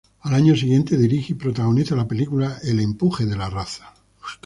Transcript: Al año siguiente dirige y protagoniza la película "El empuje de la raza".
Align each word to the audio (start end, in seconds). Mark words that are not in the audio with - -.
Al 0.21 0.33
año 0.33 0.55
siguiente 0.55 0.97
dirige 0.97 1.33
y 1.33 1.35
protagoniza 1.35 1.95
la 1.95 2.07
película 2.07 2.57
"El 2.63 2.79
empuje 2.79 3.27
de 3.27 3.35
la 3.35 3.51
raza". 3.51 3.93